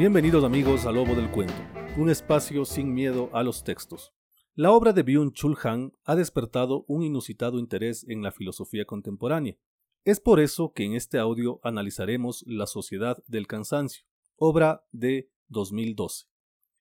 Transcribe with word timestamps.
Bienvenidos 0.00 0.44
amigos 0.44 0.86
a 0.86 0.92
Lobo 0.92 1.14
del 1.14 1.30
Cuento, 1.30 1.52
un 1.98 2.08
espacio 2.08 2.64
sin 2.64 2.94
miedo 2.94 3.28
a 3.34 3.42
los 3.42 3.64
textos. 3.64 4.14
La 4.54 4.72
obra 4.72 4.94
de 4.94 5.04
Byung-Chul 5.04 5.58
Han 5.62 5.92
ha 6.04 6.16
despertado 6.16 6.86
un 6.88 7.02
inusitado 7.02 7.58
interés 7.58 8.06
en 8.08 8.22
la 8.22 8.32
filosofía 8.32 8.86
contemporánea. 8.86 9.58
Es 10.06 10.18
por 10.18 10.40
eso 10.40 10.72
que 10.72 10.84
en 10.84 10.94
este 10.94 11.18
audio 11.18 11.60
analizaremos 11.62 12.44
La 12.46 12.66
Sociedad 12.66 13.22
del 13.26 13.46
Cansancio, 13.46 14.06
obra 14.36 14.86
de 14.90 15.30
2012, 15.48 16.28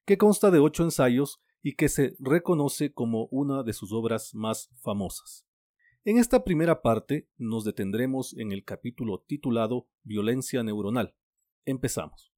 que 0.06 0.17
consta 0.17 0.50
de 0.50 0.59
ocho 0.59 0.86
ensayos 0.86 1.42
y 1.62 1.76
que 1.76 1.90
se 1.90 2.16
reconoce 2.20 2.94
como 2.94 3.26
una 3.31 3.64
de 3.64 3.73
sus 3.73 3.92
obras 3.92 4.34
más 4.34 4.70
famosas. 4.81 5.45
En 6.06 6.20
esta 6.20 6.45
primera 6.45 6.81
parte 6.81 7.28
nos 7.38 7.66
detendremos 7.66 8.34
en 8.38 8.53
el 8.53 8.64
capítulo 8.64 9.25
titulado 9.28 9.90
Violencia 10.03 10.64
neuronal. 10.64 11.17
Empezamos. 11.66 12.31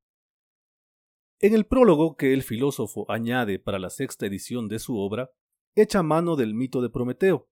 En 1.44 1.56
el 1.56 1.66
prólogo 1.66 2.18
que 2.18 2.34
el 2.34 2.44
filósofo 2.44 3.10
añade 3.10 3.58
para 3.58 3.80
la 3.80 3.90
sexta 3.90 4.28
edición 4.28 4.68
de 4.68 4.78
su 4.78 5.00
obra, 5.00 5.32
echa 5.74 6.04
mano 6.04 6.36
del 6.36 6.54
mito 6.54 6.84
de 6.84 6.92
Prometeo, 6.92 7.50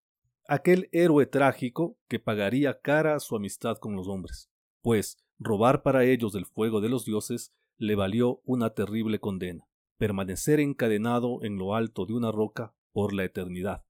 aquel 0.47 0.89
héroe 0.91 1.25
trágico 1.25 1.97
que 2.07 2.19
pagaría 2.19 2.81
cara 2.81 3.19
su 3.19 3.35
amistad 3.35 3.77
con 3.77 3.95
los 3.95 4.07
hombres, 4.07 4.51
pues 4.83 5.17
robar 5.39 5.81
para 5.81 6.05
ellos 6.05 6.35
el 6.35 6.45
fuego 6.45 6.81
de 6.81 6.89
los 6.89 7.03
dioses 7.03 7.51
le 7.77 7.95
valió 7.95 8.41
una 8.45 8.75
terrible 8.75 9.19
condena, 9.19 9.67
permanecer 9.97 10.59
encadenado 10.59 11.39
en 11.41 11.57
lo 11.57 11.73
alto 11.73 12.05
de 12.05 12.13
una 12.13 12.31
roca 12.31 12.75
por 12.91 13.11
la 13.11 13.23
eternidad, 13.23 13.85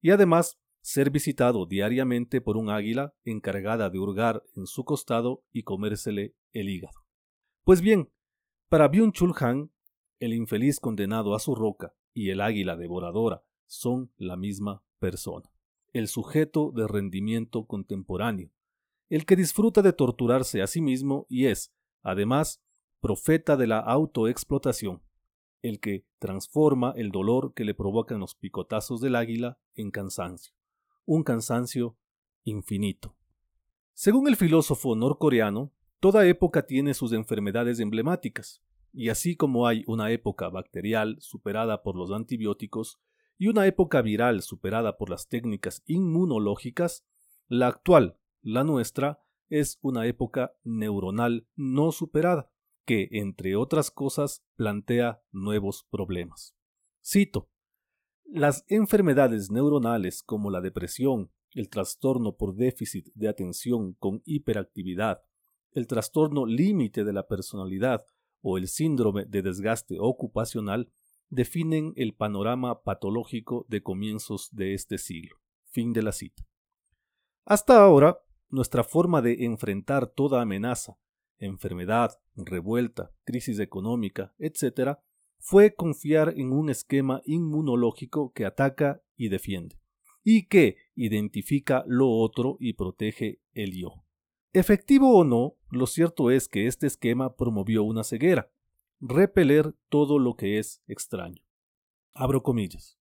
y 0.00 0.12
además 0.12 0.58
ser 0.80 1.10
visitado 1.10 1.66
diariamente 1.66 2.40
por 2.40 2.56
un 2.56 2.70
águila 2.70 3.12
encargada 3.22 3.90
de 3.90 3.98
hurgar 3.98 4.42
en 4.56 4.66
su 4.66 4.86
costado 4.86 5.44
y 5.52 5.64
comérsele 5.64 6.34
el 6.52 6.70
hígado. 6.70 7.02
Pues 7.64 7.82
bien, 7.82 8.08
para 8.72 8.90
Byung-Chul 8.90 9.34
Han, 9.40 9.70
el 10.18 10.32
infeliz 10.32 10.80
condenado 10.80 11.34
a 11.34 11.40
su 11.40 11.54
roca 11.54 11.94
y 12.14 12.30
el 12.30 12.40
águila 12.40 12.74
devoradora 12.74 13.44
son 13.66 14.10
la 14.16 14.34
misma 14.38 14.82
persona, 14.98 15.52
el 15.92 16.08
sujeto 16.08 16.72
de 16.74 16.88
rendimiento 16.88 17.66
contemporáneo, 17.66 18.50
el 19.10 19.26
que 19.26 19.36
disfruta 19.36 19.82
de 19.82 19.92
torturarse 19.92 20.62
a 20.62 20.66
sí 20.66 20.80
mismo 20.80 21.26
y 21.28 21.48
es, 21.48 21.70
además, 22.02 22.62
profeta 23.02 23.58
de 23.58 23.66
la 23.66 23.78
autoexplotación, 23.78 25.02
el 25.60 25.78
que 25.78 26.06
transforma 26.18 26.94
el 26.96 27.10
dolor 27.10 27.52
que 27.52 27.66
le 27.66 27.74
provocan 27.74 28.20
los 28.20 28.34
picotazos 28.34 29.02
del 29.02 29.16
águila 29.16 29.58
en 29.74 29.90
cansancio, 29.90 30.54
un 31.04 31.24
cansancio 31.24 31.98
infinito. 32.42 33.14
Según 33.92 34.28
el 34.28 34.36
filósofo 34.36 34.96
norcoreano, 34.96 35.74
Toda 36.02 36.26
época 36.26 36.66
tiene 36.66 36.94
sus 36.94 37.12
enfermedades 37.12 37.78
emblemáticas, 37.78 38.60
y 38.92 39.10
así 39.10 39.36
como 39.36 39.68
hay 39.68 39.84
una 39.86 40.10
época 40.10 40.48
bacterial 40.48 41.16
superada 41.20 41.84
por 41.84 41.94
los 41.94 42.10
antibióticos 42.10 43.00
y 43.38 43.46
una 43.46 43.68
época 43.68 44.02
viral 44.02 44.42
superada 44.42 44.98
por 44.98 45.10
las 45.10 45.28
técnicas 45.28 45.84
inmunológicas, 45.86 47.06
la 47.46 47.68
actual, 47.68 48.18
la 48.40 48.64
nuestra, 48.64 49.22
es 49.48 49.78
una 49.80 50.08
época 50.08 50.56
neuronal 50.64 51.46
no 51.54 51.92
superada, 51.92 52.50
que, 52.84 53.08
entre 53.12 53.54
otras 53.54 53.92
cosas, 53.92 54.44
plantea 54.56 55.22
nuevos 55.30 55.86
problemas. 55.88 56.56
Cito, 57.00 57.48
las 58.24 58.64
enfermedades 58.66 59.52
neuronales 59.52 60.24
como 60.24 60.50
la 60.50 60.62
depresión, 60.62 61.30
el 61.52 61.68
trastorno 61.68 62.34
por 62.36 62.56
déficit 62.56 63.06
de 63.14 63.28
atención 63.28 63.92
con 64.00 64.20
hiperactividad, 64.24 65.22
el 65.72 65.86
trastorno 65.86 66.46
límite 66.46 67.04
de 67.04 67.12
la 67.12 67.26
personalidad 67.26 68.04
o 68.40 68.58
el 68.58 68.68
síndrome 68.68 69.24
de 69.24 69.42
desgaste 69.42 69.98
ocupacional 70.00 70.92
definen 71.30 71.94
el 71.96 72.14
panorama 72.14 72.82
patológico 72.82 73.64
de 73.68 73.82
comienzos 73.82 74.50
de 74.52 74.74
este 74.74 74.98
siglo. 74.98 75.36
Fin 75.64 75.92
de 75.92 76.02
la 76.02 76.12
cita. 76.12 76.46
Hasta 77.44 77.82
ahora, 77.82 78.18
nuestra 78.50 78.84
forma 78.84 79.22
de 79.22 79.44
enfrentar 79.44 80.06
toda 80.06 80.42
amenaza, 80.42 80.98
enfermedad, 81.38 82.20
revuelta, 82.36 83.12
crisis 83.24 83.58
económica, 83.58 84.34
etc., 84.38 84.98
fue 85.38 85.74
confiar 85.74 86.34
en 86.36 86.52
un 86.52 86.70
esquema 86.70 87.20
inmunológico 87.24 88.32
que 88.32 88.44
ataca 88.44 89.02
y 89.16 89.28
defiende, 89.28 89.80
y 90.22 90.46
que 90.46 90.76
identifica 90.94 91.82
lo 91.88 92.10
otro 92.10 92.56
y 92.60 92.74
protege 92.74 93.40
el 93.54 93.72
yo. 93.72 94.04
Efectivo 94.54 95.16
o 95.16 95.24
no, 95.24 95.56
lo 95.70 95.86
cierto 95.86 96.30
es 96.30 96.46
que 96.46 96.66
este 96.66 96.86
esquema 96.86 97.36
promovió 97.36 97.84
una 97.84 98.04
ceguera, 98.04 98.52
repeler 99.00 99.74
todo 99.88 100.18
lo 100.18 100.36
que 100.36 100.58
es 100.58 100.82
extraño. 100.86 101.42
Abro 102.12 102.42
comillas. 102.42 102.98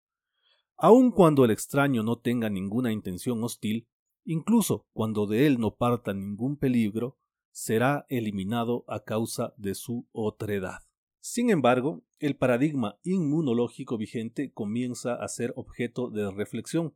Aun 0.76 1.10
cuando 1.10 1.44
el 1.44 1.50
extraño 1.50 2.04
no 2.04 2.20
tenga 2.20 2.48
ninguna 2.50 2.92
intención 2.92 3.42
hostil, 3.42 3.88
incluso 4.24 4.86
cuando 4.92 5.26
de 5.26 5.48
él 5.48 5.58
no 5.58 5.74
parta 5.74 6.14
ningún 6.14 6.56
peligro, 6.56 7.18
será 7.50 8.06
eliminado 8.08 8.84
a 8.86 9.02
causa 9.02 9.52
de 9.56 9.74
su 9.74 10.06
otredad. 10.12 10.78
Sin 11.18 11.50
embargo, 11.50 12.04
el 12.20 12.36
paradigma 12.36 13.00
inmunológico 13.02 13.98
vigente 13.98 14.52
comienza 14.52 15.14
a 15.14 15.26
ser 15.26 15.52
objeto 15.56 16.10
de 16.10 16.30
reflexión, 16.30 16.94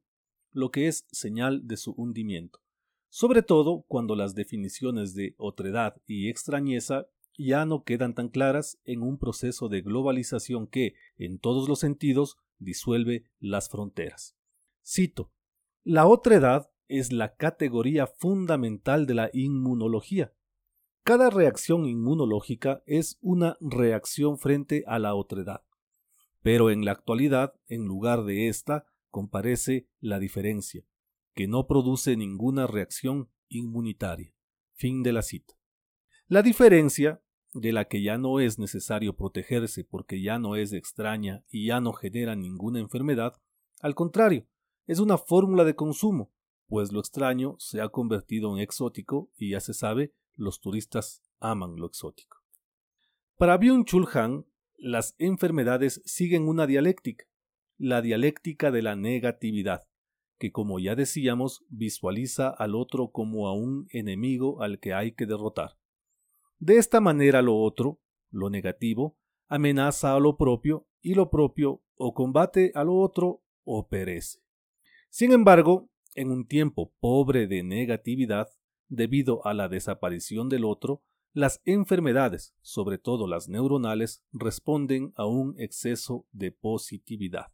lo 0.52 0.70
que 0.70 0.86
es 0.86 1.08
señal 1.10 1.66
de 1.66 1.76
su 1.76 1.90
hundimiento 1.96 2.63
sobre 3.14 3.44
todo 3.44 3.84
cuando 3.86 4.16
las 4.16 4.34
definiciones 4.34 5.14
de 5.14 5.36
otredad 5.38 6.02
y 6.04 6.28
extrañeza 6.28 7.06
ya 7.38 7.64
no 7.64 7.84
quedan 7.84 8.12
tan 8.12 8.28
claras 8.28 8.80
en 8.84 9.02
un 9.02 9.18
proceso 9.18 9.68
de 9.68 9.82
globalización 9.82 10.66
que, 10.66 10.94
en 11.16 11.38
todos 11.38 11.68
los 11.68 11.78
sentidos, 11.78 12.38
disuelve 12.58 13.22
las 13.38 13.68
fronteras. 13.68 14.36
Cito, 14.84 15.30
la 15.84 16.08
otredad 16.08 16.72
es 16.88 17.12
la 17.12 17.36
categoría 17.36 18.08
fundamental 18.08 19.06
de 19.06 19.14
la 19.14 19.30
inmunología. 19.32 20.34
Cada 21.04 21.30
reacción 21.30 21.86
inmunológica 21.86 22.82
es 22.84 23.18
una 23.20 23.56
reacción 23.60 24.38
frente 24.38 24.82
a 24.88 24.98
la 24.98 25.14
otredad. 25.14 25.62
Pero 26.42 26.68
en 26.68 26.84
la 26.84 26.90
actualidad, 26.90 27.54
en 27.68 27.84
lugar 27.84 28.24
de 28.24 28.48
esta, 28.48 28.86
comparece 29.12 29.86
la 30.00 30.18
diferencia, 30.18 30.84
que 31.34 31.46
no 31.48 31.66
produce 31.66 32.16
ninguna 32.16 32.66
reacción 32.66 33.30
inmunitaria. 33.48 34.34
Fin 34.72 35.02
de 35.02 35.12
la 35.12 35.22
cita. 35.22 35.54
La 36.26 36.42
diferencia, 36.42 37.22
de 37.52 37.72
la 37.72 37.84
que 37.86 38.02
ya 38.02 38.18
no 38.18 38.40
es 38.40 38.58
necesario 38.58 39.14
protegerse 39.14 39.84
porque 39.84 40.20
ya 40.20 40.38
no 40.38 40.56
es 40.56 40.72
extraña 40.72 41.44
y 41.48 41.66
ya 41.66 41.80
no 41.80 41.92
genera 41.92 42.34
ninguna 42.34 42.80
enfermedad, 42.80 43.40
al 43.80 43.94
contrario, 43.94 44.46
es 44.86 44.98
una 44.98 45.18
fórmula 45.18 45.64
de 45.64 45.76
consumo, 45.76 46.32
pues 46.66 46.92
lo 46.92 47.00
extraño 47.00 47.56
se 47.58 47.80
ha 47.80 47.88
convertido 47.88 48.54
en 48.56 48.62
exótico 48.62 49.30
y 49.36 49.50
ya 49.50 49.60
se 49.60 49.74
sabe, 49.74 50.12
los 50.34 50.60
turistas 50.60 51.22
aman 51.38 51.76
lo 51.76 51.86
exótico. 51.86 52.38
Para 53.36 53.58
Byung-Chul 53.58 54.08
Han, 54.14 54.46
las 54.76 55.14
enfermedades 55.18 56.02
siguen 56.04 56.48
una 56.48 56.66
dialéctica, 56.66 57.26
la 57.78 58.02
dialéctica 58.02 58.70
de 58.70 58.82
la 58.82 58.96
negatividad, 58.96 59.82
que 60.44 60.52
como 60.52 60.78
ya 60.78 60.94
decíamos 60.94 61.64
visualiza 61.70 62.50
al 62.50 62.74
otro 62.74 63.10
como 63.10 63.48
a 63.48 63.54
un 63.54 63.86
enemigo 63.88 64.60
al 64.60 64.78
que 64.78 64.92
hay 64.92 65.12
que 65.12 65.24
derrotar. 65.24 65.78
De 66.58 66.76
esta 66.76 67.00
manera 67.00 67.40
lo 67.40 67.56
otro, 67.56 67.98
lo 68.30 68.50
negativo, 68.50 69.16
amenaza 69.48 70.14
a 70.14 70.20
lo 70.20 70.36
propio 70.36 70.86
y 71.00 71.14
lo 71.14 71.30
propio 71.30 71.82
o 71.94 72.12
combate 72.12 72.72
a 72.74 72.84
lo 72.84 72.98
otro 72.98 73.42
o 73.64 73.88
perece. 73.88 74.40
Sin 75.08 75.32
embargo, 75.32 75.88
en 76.14 76.30
un 76.30 76.46
tiempo 76.46 76.92
pobre 77.00 77.46
de 77.46 77.62
negatividad, 77.62 78.48
debido 78.88 79.46
a 79.46 79.54
la 79.54 79.70
desaparición 79.70 80.50
del 80.50 80.66
otro, 80.66 81.02
las 81.32 81.62
enfermedades, 81.64 82.54
sobre 82.60 82.98
todo 82.98 83.26
las 83.26 83.48
neuronales, 83.48 84.22
responden 84.30 85.14
a 85.16 85.24
un 85.24 85.54
exceso 85.58 86.26
de 86.32 86.52
positividad. 86.52 87.46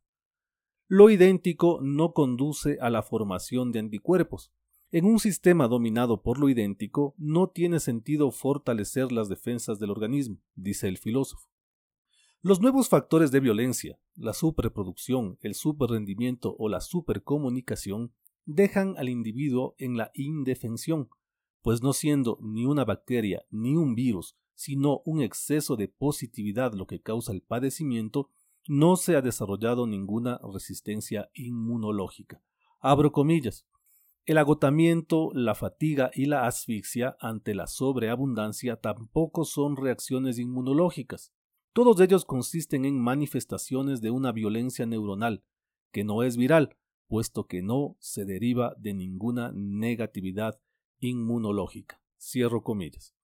Lo 0.92 1.08
idéntico 1.08 1.78
no 1.80 2.14
conduce 2.14 2.78
a 2.80 2.90
la 2.90 3.04
formación 3.04 3.70
de 3.70 3.78
anticuerpos. 3.78 4.50
En 4.90 5.04
un 5.04 5.20
sistema 5.20 5.68
dominado 5.68 6.20
por 6.20 6.40
lo 6.40 6.48
idéntico, 6.48 7.14
no 7.16 7.48
tiene 7.48 7.78
sentido 7.78 8.32
fortalecer 8.32 9.12
las 9.12 9.28
defensas 9.28 9.78
del 9.78 9.90
organismo, 9.90 10.42
dice 10.56 10.88
el 10.88 10.98
filósofo. 10.98 11.46
Los 12.42 12.60
nuevos 12.60 12.88
factores 12.88 13.30
de 13.30 13.38
violencia, 13.38 14.00
la 14.16 14.32
superproducción, 14.32 15.38
el 15.42 15.54
superrendimiento 15.54 16.56
o 16.58 16.68
la 16.68 16.80
supercomunicación, 16.80 18.12
dejan 18.44 18.96
al 18.98 19.08
individuo 19.08 19.76
en 19.78 19.96
la 19.96 20.10
indefensión, 20.14 21.08
pues 21.62 21.84
no 21.84 21.92
siendo 21.92 22.36
ni 22.42 22.66
una 22.66 22.84
bacteria 22.84 23.44
ni 23.48 23.76
un 23.76 23.94
virus, 23.94 24.34
sino 24.56 25.02
un 25.04 25.22
exceso 25.22 25.76
de 25.76 25.86
positividad 25.86 26.74
lo 26.74 26.88
que 26.88 27.00
causa 27.00 27.30
el 27.30 27.42
padecimiento, 27.42 28.28
no 28.68 28.96
se 28.96 29.16
ha 29.16 29.22
desarrollado 29.22 29.86
ninguna 29.86 30.40
resistencia 30.52 31.30
inmunológica. 31.34 32.42
Abro 32.80 33.12
comillas. 33.12 33.66
El 34.26 34.38
agotamiento, 34.38 35.30
la 35.32 35.54
fatiga 35.54 36.10
y 36.14 36.26
la 36.26 36.46
asfixia 36.46 37.16
ante 37.20 37.54
la 37.54 37.66
sobreabundancia 37.66 38.76
tampoco 38.76 39.44
son 39.44 39.76
reacciones 39.76 40.38
inmunológicas. 40.38 41.32
Todos 41.72 42.00
ellos 42.00 42.24
consisten 42.24 42.84
en 42.84 43.00
manifestaciones 43.00 44.00
de 44.00 44.10
una 44.10 44.32
violencia 44.32 44.86
neuronal, 44.86 45.42
que 45.92 46.04
no 46.04 46.22
es 46.22 46.36
viral, 46.36 46.76
puesto 47.08 47.46
que 47.46 47.62
no 47.62 47.96
se 47.98 48.24
deriva 48.24 48.74
de 48.78 48.94
ninguna 48.94 49.52
negatividad 49.52 50.60
inmunológica. 51.00 52.00
Cierro 52.18 52.62
comillas. 52.62 53.14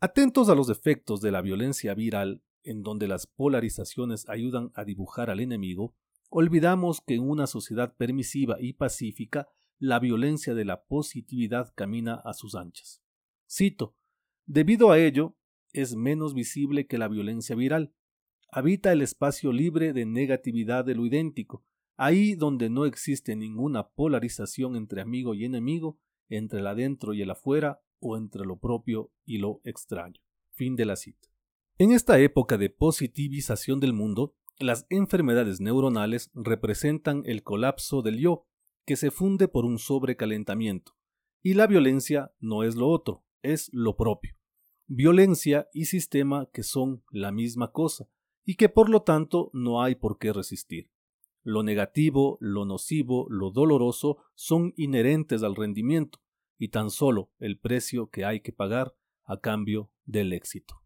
Atentos 0.00 0.48
a 0.48 0.54
los 0.54 0.70
efectos 0.70 1.20
de 1.20 1.32
la 1.32 1.42
violencia 1.42 1.92
viral, 1.94 2.42
en 2.62 2.82
donde 2.82 3.08
las 3.08 3.26
polarizaciones 3.26 4.28
ayudan 4.28 4.70
a 4.74 4.84
dibujar 4.84 5.30
al 5.30 5.40
enemigo, 5.40 5.94
olvidamos 6.30 7.00
que 7.00 7.14
en 7.14 7.28
una 7.28 7.46
sociedad 7.46 7.96
permisiva 7.96 8.56
y 8.60 8.74
pacífica 8.74 9.48
la 9.78 9.98
violencia 9.98 10.54
de 10.54 10.64
la 10.64 10.84
positividad 10.84 11.72
camina 11.74 12.14
a 12.14 12.34
sus 12.34 12.54
anchas. 12.54 13.02
Cito, 13.48 13.94
debido 14.46 14.90
a 14.90 14.98
ello, 14.98 15.36
es 15.72 15.94
menos 15.94 16.34
visible 16.34 16.86
que 16.86 16.98
la 16.98 17.08
violencia 17.08 17.54
viral. 17.54 17.94
Habita 18.50 18.92
el 18.92 19.02
espacio 19.02 19.52
libre 19.52 19.92
de 19.92 20.06
negatividad 20.06 20.84
de 20.84 20.94
lo 20.94 21.06
idéntico, 21.06 21.64
ahí 21.96 22.34
donde 22.34 22.70
no 22.70 22.86
existe 22.86 23.36
ninguna 23.36 23.88
polarización 23.88 24.76
entre 24.76 25.00
amigo 25.00 25.34
y 25.34 25.44
enemigo, 25.44 25.98
entre 26.28 26.60
el 26.60 26.66
adentro 26.66 27.14
y 27.14 27.22
el 27.22 27.30
afuera, 27.30 27.80
o 28.00 28.16
entre 28.16 28.44
lo 28.44 28.58
propio 28.58 29.10
y 29.24 29.38
lo 29.38 29.60
extraño. 29.64 30.20
Fin 30.52 30.76
de 30.76 30.86
la 30.86 30.96
cita. 30.96 31.27
En 31.80 31.92
esta 31.92 32.18
época 32.18 32.58
de 32.58 32.70
positivización 32.70 33.78
del 33.78 33.92
mundo, 33.92 34.34
las 34.58 34.84
enfermedades 34.90 35.60
neuronales 35.60 36.28
representan 36.34 37.22
el 37.24 37.44
colapso 37.44 38.02
del 38.02 38.18
yo, 38.18 38.48
que 38.84 38.96
se 38.96 39.12
funde 39.12 39.46
por 39.46 39.64
un 39.64 39.78
sobrecalentamiento, 39.78 40.96
y 41.40 41.54
la 41.54 41.68
violencia 41.68 42.32
no 42.40 42.64
es 42.64 42.74
lo 42.74 42.88
otro, 42.88 43.24
es 43.42 43.70
lo 43.72 43.96
propio. 43.96 44.34
Violencia 44.88 45.68
y 45.72 45.84
sistema 45.84 46.48
que 46.52 46.64
son 46.64 47.04
la 47.12 47.30
misma 47.30 47.70
cosa, 47.70 48.08
y 48.44 48.56
que 48.56 48.68
por 48.68 48.88
lo 48.88 49.02
tanto 49.02 49.48
no 49.52 49.80
hay 49.80 49.94
por 49.94 50.18
qué 50.18 50.32
resistir. 50.32 50.90
Lo 51.44 51.62
negativo, 51.62 52.38
lo 52.40 52.64
nocivo, 52.64 53.28
lo 53.30 53.52
doloroso 53.52 54.16
son 54.34 54.74
inherentes 54.76 55.44
al 55.44 55.54
rendimiento, 55.54 56.18
y 56.58 56.70
tan 56.70 56.90
solo 56.90 57.30
el 57.38 57.56
precio 57.56 58.10
que 58.10 58.24
hay 58.24 58.40
que 58.40 58.50
pagar 58.52 58.96
a 59.22 59.38
cambio 59.38 59.92
del 60.06 60.32
éxito. 60.32 60.82